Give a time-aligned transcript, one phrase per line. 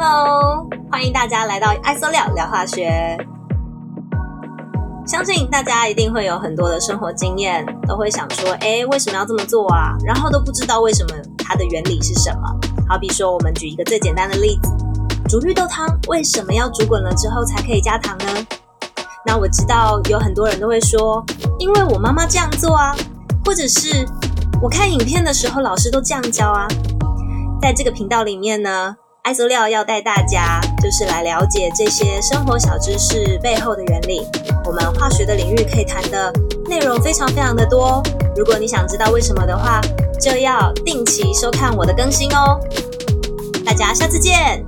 [0.00, 3.18] Hello，欢迎大家来到爱搜料聊化学。
[5.04, 9.96] 相信大家一定会有很多的生活经验，都会想说，哎，为什么要这么做啊？
[10.04, 12.42] 然后都不知道为什么它的原理是什么。
[12.88, 14.70] 好比说，我们举一个最简单的例子，
[15.28, 18.46] 煮绿豆汤为什么要煮滚了之后才可以加糖呢？
[19.26, 21.24] 那我知道有很多人都会说，
[21.58, 22.94] 因为我妈妈这样做啊，
[23.44, 24.06] 或者是
[24.62, 26.68] 我看影片的时候老师都这样教啊。
[27.60, 28.94] 在这个频道里面呢。
[29.28, 34.26] 艾佐料要带大家，就是来了解这些生活小知识背后的原理。
[34.64, 36.32] 我们化学的领域可以谈的
[36.66, 38.02] 内容非常非常的多。
[38.34, 39.82] 如果你想知道为什么的话，
[40.18, 42.58] 就要定期收看我的更新哦。
[43.66, 44.64] 大家下次见。